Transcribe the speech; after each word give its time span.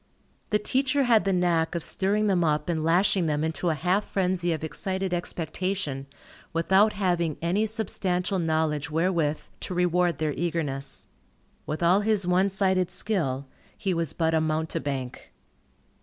The 0.49 0.57
teacher 0.57 1.03
had 1.03 1.25
the 1.25 1.31
knack 1.31 1.75
of 1.75 1.83
stirring 1.83 2.25
them 2.25 2.43
up 2.43 2.69
and 2.69 2.83
lashing 2.83 3.27
them 3.27 3.43
into 3.43 3.69
a 3.69 3.75
half 3.75 4.03
frenzy 4.03 4.51
of 4.51 4.63
excited 4.63 5.13
expectation, 5.13 6.07
without 6.53 6.93
having 6.93 7.37
any 7.39 7.67
substantial 7.67 8.39
knowledge 8.39 8.89
wherewith 8.89 9.41
to 9.59 9.73
reward 9.75 10.17
their 10.17 10.33
eagerness. 10.33 11.05
With 11.67 11.83
all 11.83 11.99
his 12.01 12.25
one 12.25 12.49
sided 12.49 12.89
skill, 12.89 13.45
he 13.77 13.93
was 13.93 14.13
but 14.13 14.33
a 14.33 14.41
mountebank. 14.41 15.31